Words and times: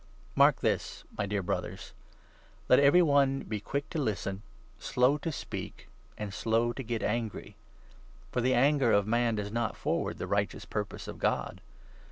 Mark 0.35 0.61
this, 0.61 1.03
my 1.15 1.27
dear 1.27 1.43
Brothers:— 1.43 1.93
Let 2.69 2.79
every 2.79 3.03
one 3.03 3.33
19 3.33 3.37
Religion. 3.49 3.59
^e 3.59 3.63
quick 3.63 3.89
to 3.91 4.01
listen, 4.01 4.41
slow 4.79 5.17
to 5.19 5.31
speak, 5.31 5.89
and 6.17 6.33
slow 6.33 6.73
to 6.73 6.81
get 6.81 7.03
angry; 7.03 7.55
for 8.31 8.41
the 8.41 8.55
anger 8.55 8.91
of 8.91 9.05
man 9.05 9.35
does 9.35 9.51
not 9.51 9.77
forward 9.77 10.17
the 10.17 10.25
20 10.25 10.31
righteous 10.31 10.65
purpose 10.65 11.07
of 11.07 11.19
God. 11.19 11.61